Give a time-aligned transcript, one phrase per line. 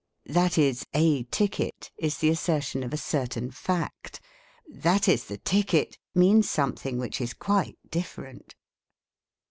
[0.39, 4.19] "That is a ticket" is the assertion of a certain fact;
[4.67, 8.55] but" That is the ticket!" means something which is quite different.